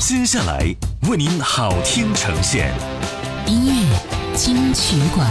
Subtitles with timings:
[0.00, 0.60] 接下来
[1.10, 2.72] 为您好听呈现，
[3.48, 5.28] 音乐金曲馆。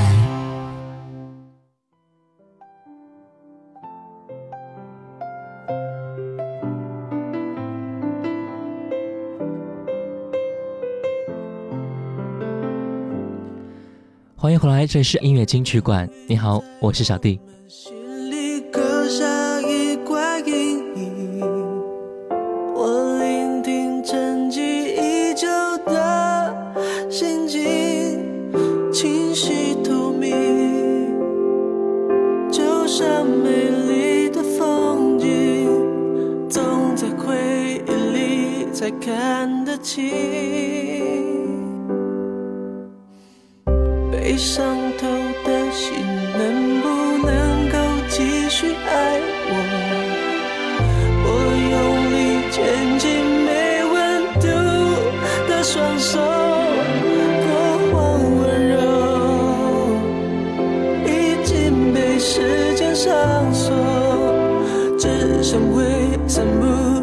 [14.36, 16.08] 欢迎回来，这里是音乐金曲馆。
[16.28, 17.40] 你好，我是小弟。
[62.98, 63.76] 上锁，
[64.98, 65.84] 只剩挥
[66.28, 66.97] 散不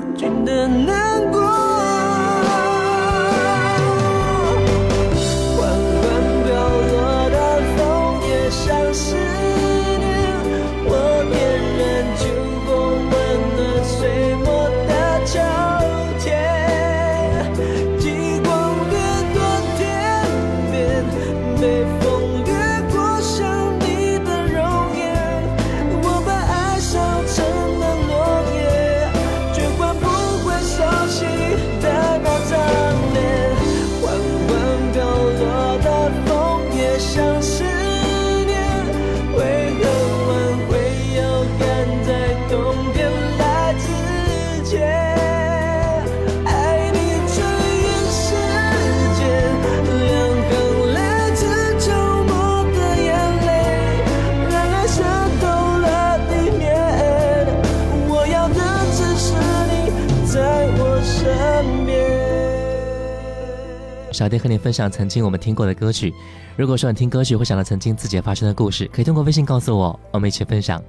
[64.14, 66.14] 小弟和你分享曾经我们听过的歌曲。
[66.56, 70.80] 如果说你听歌曲会想到曾经自己发生的故事，可以通过微信告诉我，我们一起分享。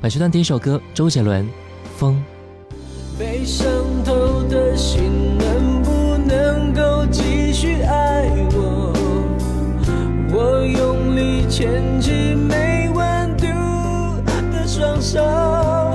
[0.00, 1.44] 本时段第一首歌，周杰伦，
[1.98, 2.14] 《风》。
[3.18, 3.68] 被伤
[4.02, 5.02] 透的心
[5.38, 8.94] 能不能够继续爱我？
[10.32, 13.44] 我用力牵起没温度
[14.50, 15.89] 的双手。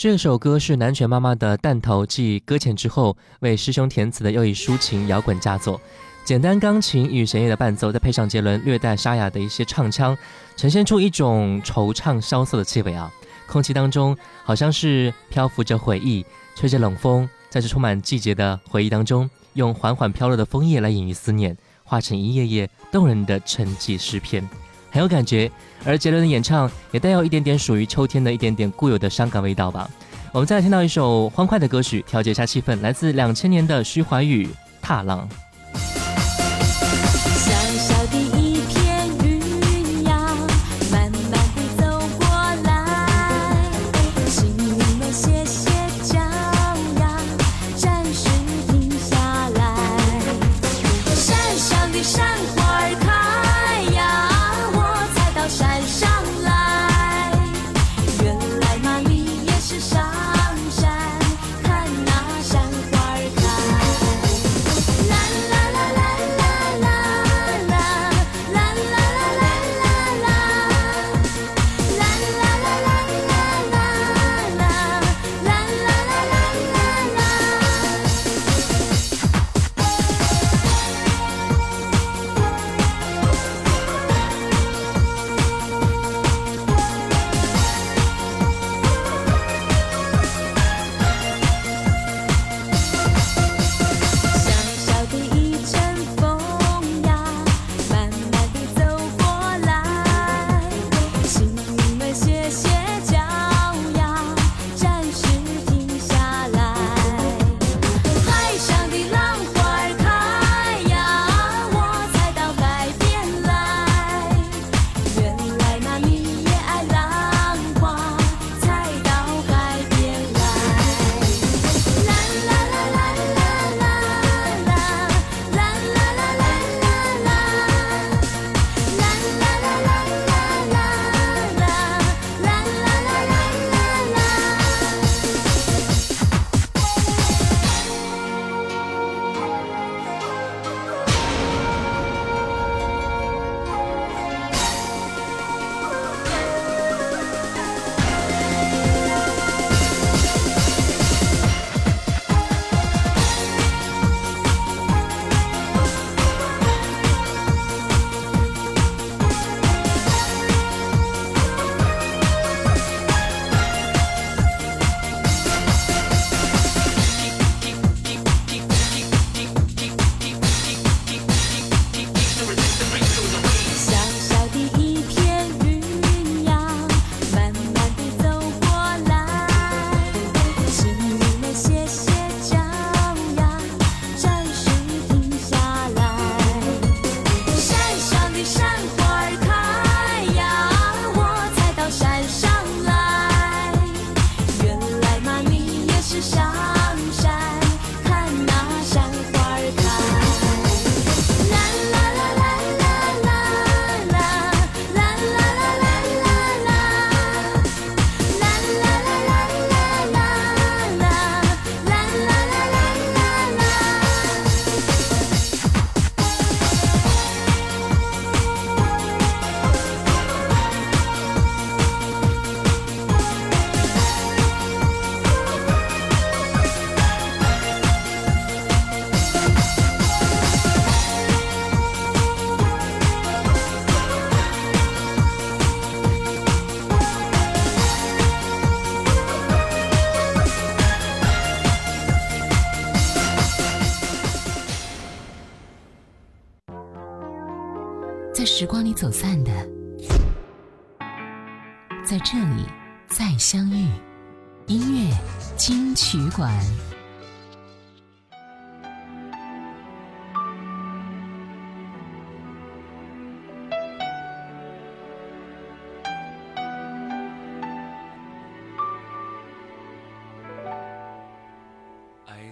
[0.00, 5.78] 这首歌是南拳妈妈的弹头继搁浅之后为师兄填词的又一抒情摇滚佳作。
[6.24, 10.16] 简单钢琴与弦乐的伴奏，再配上杰伦略带沙哑的一些唱腔，
[10.56, 13.12] 呈现出一种惆怅萧瑟的气味啊！
[13.46, 16.24] 空气当中好像是漂浮着回忆，
[16.54, 21.54] 吹着冷风，在这充满季节的回忆当中，用缓缓飘落的枫叶来隐喻思念，
[21.84, 24.48] 化成一页页动人的沉寂诗篇。
[24.90, 25.50] 很有感觉。
[25.84, 29.88] 而杰伦的演唱也带有一点点属于秋天的一点点固有的伤感味道吧。
[30.32, 34.46] 我们再来听到一首欢快的歌曲，调节一下气氛，来自两千年的徐怀钰
[34.80, 35.28] 《踏浪》。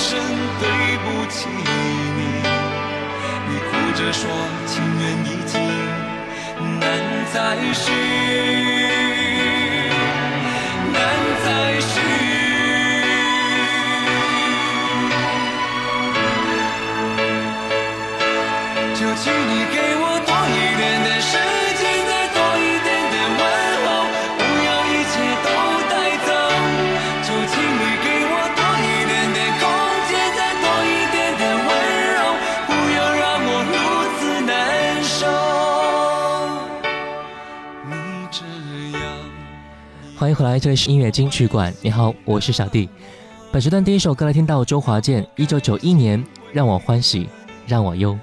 [0.00, 0.18] 声
[0.58, 0.64] 对
[1.04, 2.20] 不起你。
[3.48, 4.22] 你哭着说
[4.66, 5.60] 情缘已尽
[6.80, 6.82] 难
[7.32, 7.36] 再
[7.74, 7.84] 续。
[10.92, 10.96] 难
[11.44, 11.46] 再
[11.80, 11.92] 续。
[18.94, 19.79] 就请你给
[40.20, 41.74] 欢迎回来，这里是音乐金曲馆。
[41.80, 42.86] 你好，我是小弟。
[43.50, 46.22] 本时段第一首歌来听到周华健，一九九一年，
[46.52, 47.26] 让我欢喜，
[47.66, 48.18] 让我忧。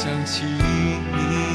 [0.00, 1.47] 想起你。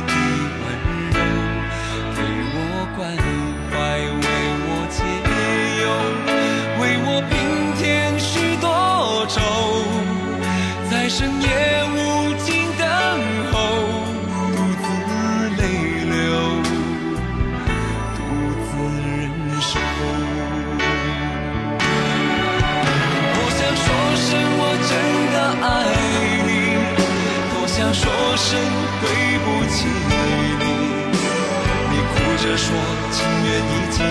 [32.43, 32.75] 着说
[33.09, 34.03] 情缘已尽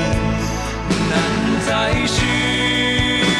[1.11, 3.32] 难再续。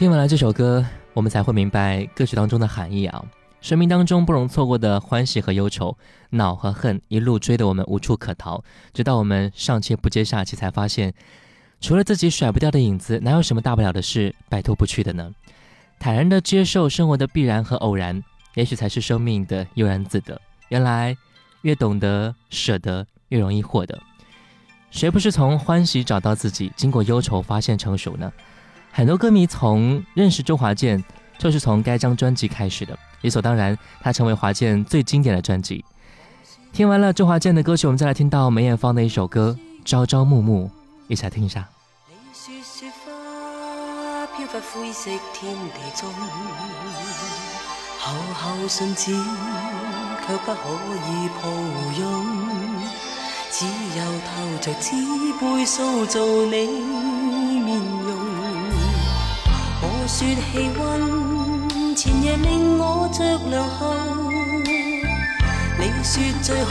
[0.00, 3.22] 听完了这首歌，我们才会明白歌曲当中的含义啊！
[3.60, 5.94] 生命当中不容错过的欢喜和忧愁，
[6.30, 8.64] 恼和恨一路追得我们无处可逃，
[8.94, 11.12] 直到我们上气不接下气，才发现，
[11.82, 15.30] 除了自己甩不掉的影子，哪有什么大不了的事摆脱不去的呢？
[15.98, 20.40] 坦然的接受生活的必然和偶然，也许才是生命的悠然自得。
[20.70, 21.14] 原来，
[21.60, 23.98] 越懂得舍得，越容易获得。
[24.90, 28.32] 谁不是从欢喜找到自己，经过忧愁发现成熟呢？
[28.92, 31.02] 很多歌迷从认识周华健，
[31.38, 35.84] 就是从该张专辑开始的，理所当然，他成为华健最经典的专辑。
[36.72, 40.66] 听完了周华健的歌曲，我们再来听到梅艳芳的一首歌《朝朝暮暮》，
[41.08, 41.68] 一起来听一下。
[53.52, 54.94] 只有透着纸
[55.40, 56.50] 杯塑造你
[57.60, 58.59] 面容。
[60.12, 60.84] 说气温
[61.94, 63.94] 前夜令我着凉后，
[65.78, 66.70] 你说最好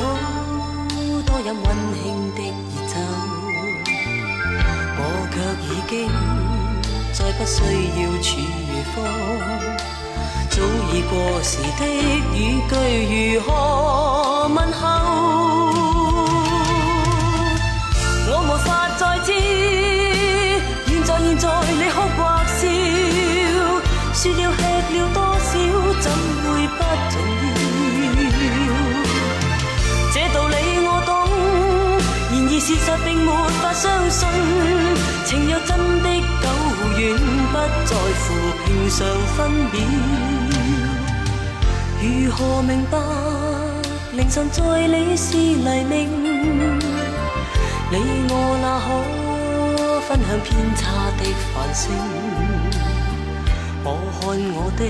[1.26, 1.66] 多饮温
[1.96, 2.04] 馨
[2.36, 2.40] 的
[2.76, 2.94] 热酒，
[4.98, 5.92] 我却已经
[7.14, 7.56] 再不需
[7.96, 8.28] 要处
[8.94, 8.96] 方。
[10.50, 10.56] 早
[10.92, 11.82] 已过时的
[12.36, 12.72] 语句
[13.34, 13.48] 如何
[33.82, 34.28] 相信，
[35.26, 35.72] 情若真
[36.04, 36.46] 的久
[37.00, 37.16] 远，
[37.50, 37.56] 不
[37.86, 38.26] 在乎
[38.66, 38.98] 平常
[39.38, 39.38] 分
[39.72, 39.74] 秒。
[42.02, 42.98] 如何明白
[44.12, 45.98] 凌晨在你是黎明？
[47.90, 47.96] 你
[48.28, 48.90] 我哪可
[50.02, 50.82] 分享偏差
[51.18, 51.88] 的繁星？
[53.86, 53.88] 我
[54.20, 54.22] 看
[54.56, 54.84] 我的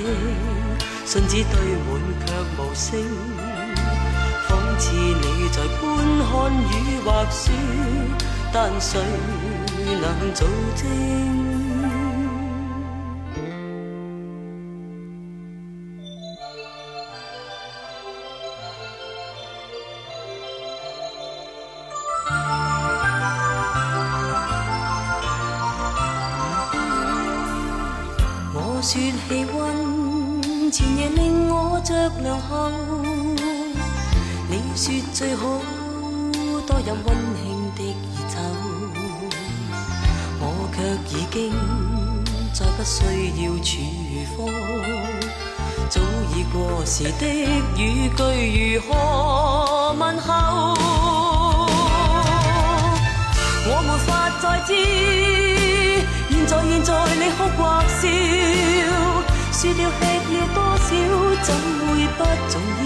[1.05, 1.53] 信纸堆
[1.86, 1.88] 满
[2.25, 2.27] 却
[2.58, 2.88] 无声，
[4.48, 5.86] 仿似你在观
[6.25, 6.27] 看
[6.58, 6.74] 雨
[7.05, 7.51] 或雪，
[8.51, 8.99] 但谁
[10.01, 10.87] 能做证？
[28.51, 32.71] 我说气温前夜令我着凉后，
[34.49, 35.61] 你说最好
[36.65, 37.58] 多饮温馨
[40.79, 41.51] 却已经
[42.53, 43.03] 再不需
[43.43, 43.67] 要处
[44.38, 44.48] 方，
[45.89, 46.00] 早
[46.33, 46.55] 已过
[46.86, 47.25] 时的
[47.75, 48.19] 语句
[48.75, 50.29] 如何问候？
[53.67, 54.09] 我没法
[54.41, 54.69] 再知，
[56.29, 57.59] 现在现在你哭或
[58.00, 58.01] 笑，
[59.51, 60.88] 说了吃了多少，
[61.43, 61.48] 怎
[61.81, 62.19] 会不
[62.50, 62.78] 重要？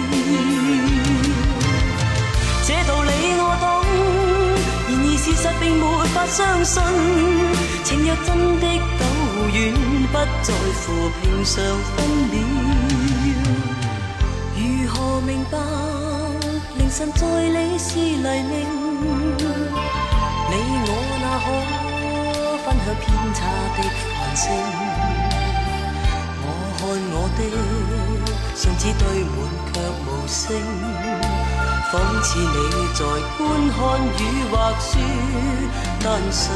[5.44, 6.82] 实并没法相信。
[7.84, 8.28] 情若真
[8.62, 8.66] 的
[8.98, 9.04] 久
[9.52, 9.60] 远，
[10.10, 10.84] 不在乎
[11.22, 11.96] 平常分
[12.32, 12.34] 秒。
[14.56, 15.58] 如何明白
[16.78, 18.54] 凌晨在你是黎明？
[20.50, 20.54] 你
[20.86, 20.90] 我
[21.22, 21.46] 那可
[22.64, 23.40] 分享偏差
[23.76, 23.78] 的
[24.16, 24.42] 繁星？
[26.46, 26.48] 我
[26.78, 26.82] 看
[27.12, 27.40] 我的
[28.56, 29.02] 信纸堆
[29.34, 29.36] 满
[29.74, 30.42] 却无声，
[31.94, 32.48] 仿似你
[32.96, 33.06] 在
[33.38, 33.78] 观看
[34.18, 34.20] 雨
[34.50, 34.98] 或雪，
[36.02, 36.52] 但谁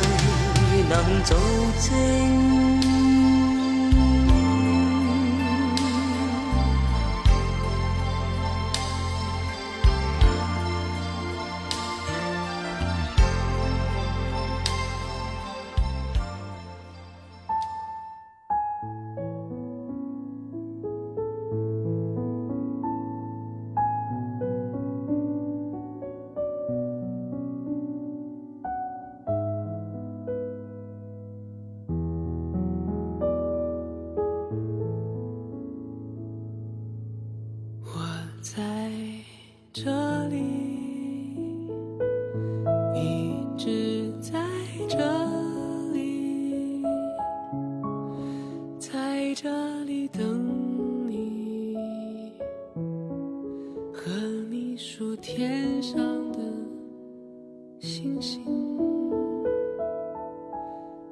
[0.90, 1.38] 能做
[1.80, 2.77] 证？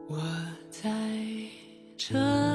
[0.08, 0.18] 我
[0.70, 0.89] 在
[1.98, 2.55] 这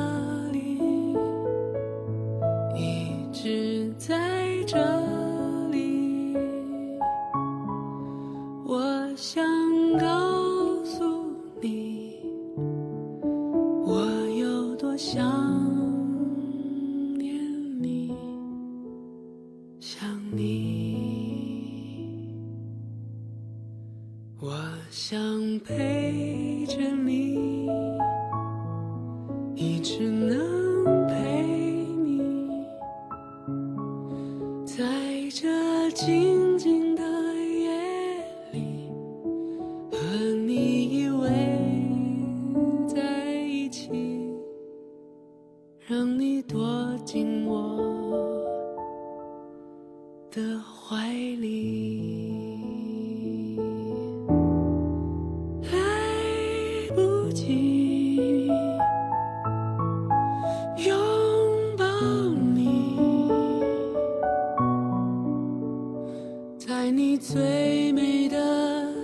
[66.90, 68.37] 在你最美的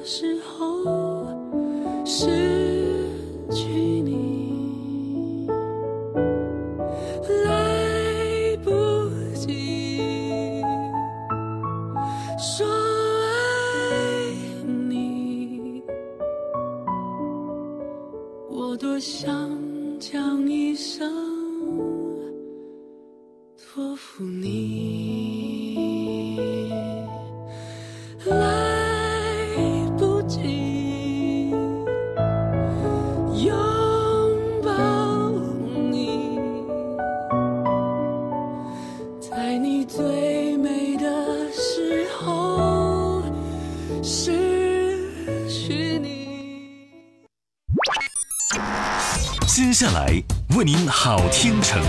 [0.05, 0.83] 时候
[2.05, 2.27] 失
[3.49, 3.69] 去
[4.03, 5.47] 你，
[7.45, 8.73] 来不
[9.37, 10.65] 及
[12.37, 14.35] 说爱
[14.67, 15.81] 你，
[18.51, 19.46] 我多想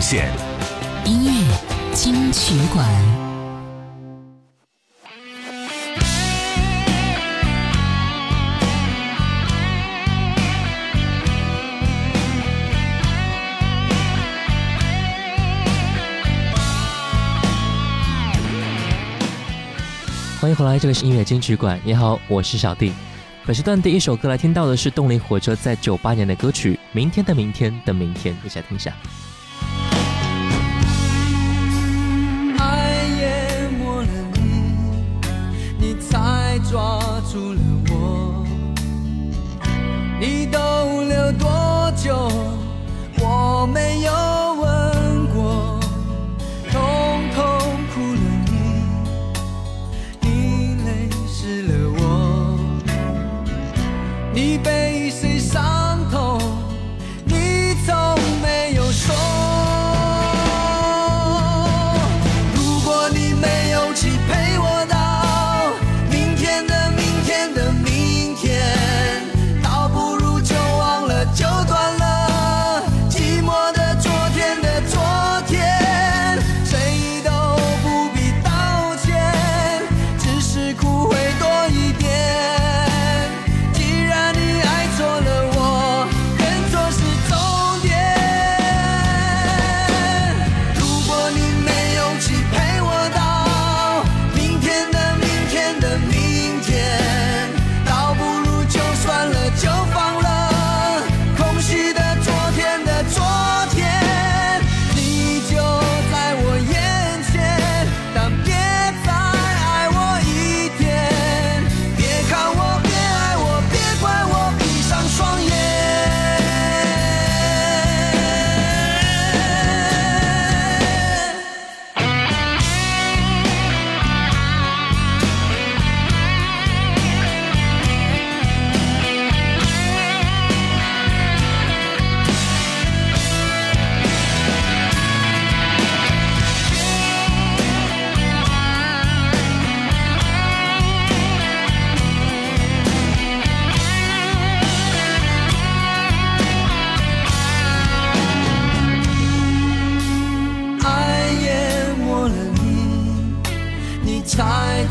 [0.10, 0.32] 现。
[1.04, 1.32] 音乐
[1.92, 2.88] 金曲馆。
[20.40, 21.78] 欢迎回来，这里是音乐金曲馆。
[21.84, 22.94] 你好，我是小弟。
[23.46, 28.94] 本时段第一首歌来听到的是动力火车在九八年的歌曲《明天的明天的明天》，一起来听一下。
[37.38, 37.60] 除了
[37.92, 38.44] 我，
[40.20, 40.58] 你逗
[41.04, 42.32] 留多久？
[43.20, 44.12] 我没有
[44.60, 44.77] 问。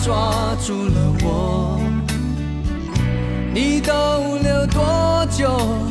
[0.07, 1.81] 抓住了我。
[3.53, 5.86] 你逗留多久？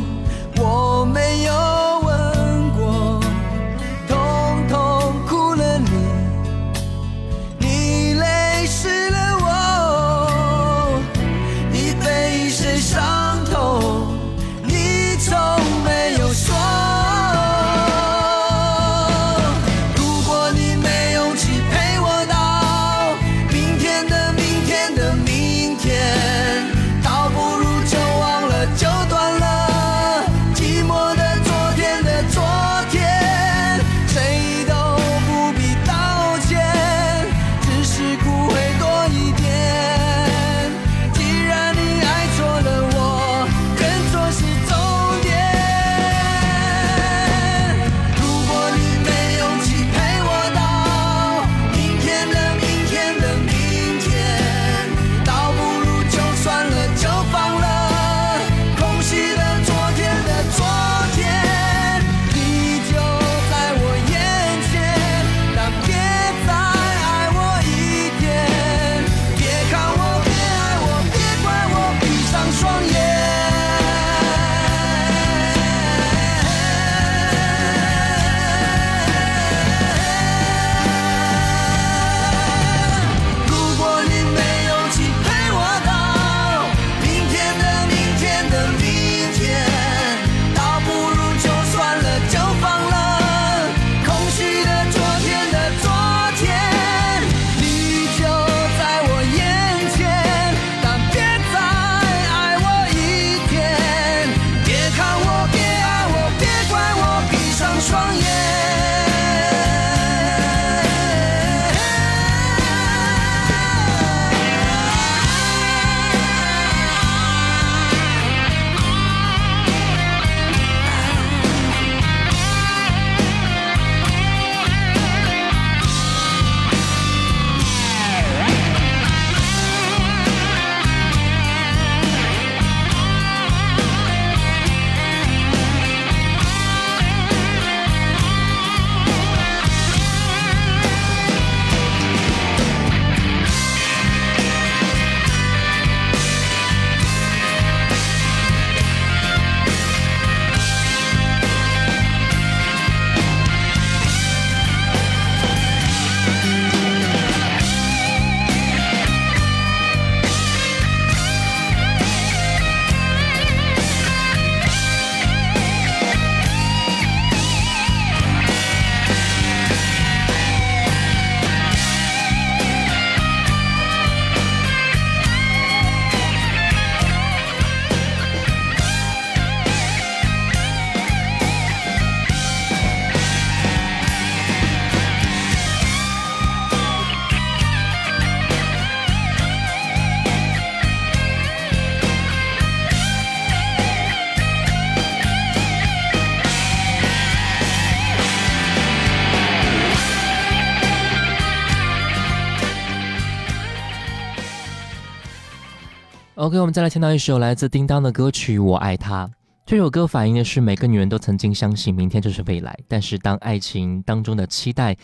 [206.46, 209.26] OK，我们再来听到一首来自叮当的歌曲《我爱他》。
[209.66, 214.96] 这首歌反映的是每个女人都曾经相信明天就是未来，但是当爱情当中的期待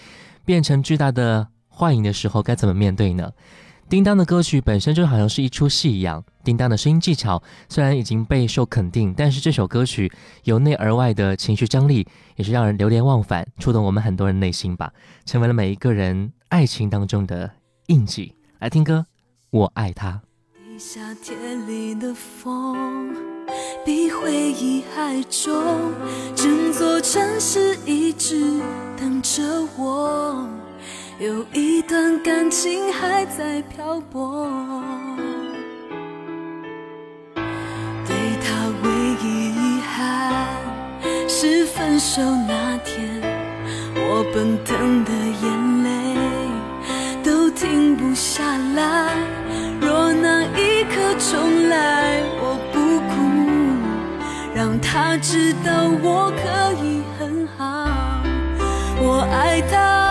[0.46, 3.28] 变成巨大的幻影的时候，该怎么面对呢？
[3.90, 10.12] 叮当的歌曲本身就好像是一出戏一样，叮当的声音技巧虽然已经备受肯定，但是这首歌曲
[10.44, 14.94] 由内而外的情绪张力也是让人流连忘返，触动我们很多人内心吧，
[15.26, 17.50] 成为了每一个人爱情当中的
[17.88, 18.36] 印记。
[18.60, 19.08] 来听歌，
[19.50, 20.22] 我爱他。
[20.84, 23.16] 夏天里的风，
[23.86, 25.54] 比回忆还重。
[26.36, 28.60] 整座城市一直
[28.98, 29.44] 等着
[29.78, 30.50] 我，
[31.20, 34.50] 有一段感情还在漂泊。
[37.36, 38.90] 对他唯
[39.24, 40.48] 一遗憾
[41.30, 43.22] 是分手那天，
[43.94, 45.12] 我奔腾的
[45.44, 49.41] 眼泪都停不下来。
[51.30, 53.14] 从来，我不哭，
[54.56, 57.62] 让他知道我可以很好。
[59.00, 60.11] 我爱他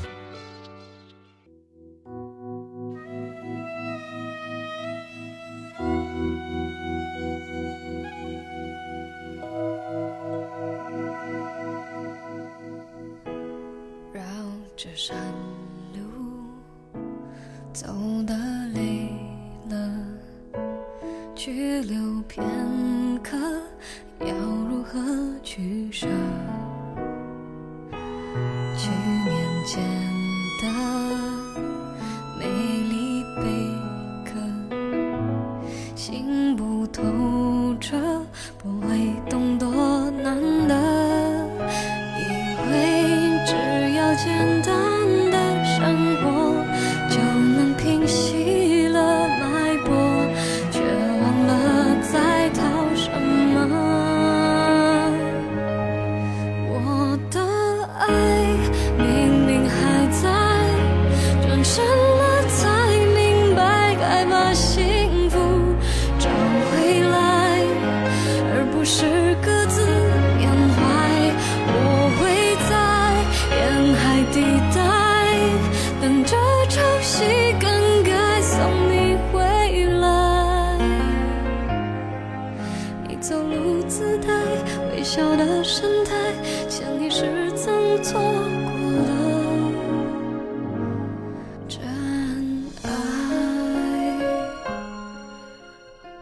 [62.07, 62.10] う。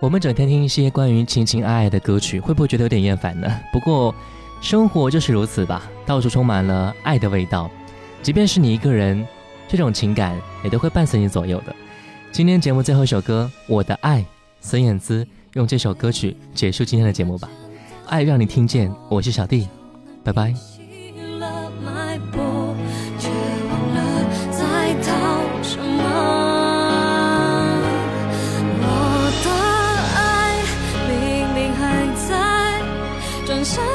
[0.10, 3.48] 我们整天听一些关于情情爱爱的歌曲会不会觉得有点厌烦呢？
[3.72, 4.14] 不过
[4.60, 7.70] 生活就是如此吧到处充满了爱的味道。
[8.24, 9.24] 即便是你一个人
[9.68, 11.76] 这种情感也都会伴随你左右的。
[12.32, 14.26] 今天节目最后一首歌我的爱
[14.62, 17.48] 孙燕姿用这首歌曲结束今天的节目吧。
[18.08, 19.68] 爱让你听见我是小弟
[20.24, 20.79] 拜拜。
[33.64, 33.89] 下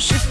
[0.00, 0.29] Shift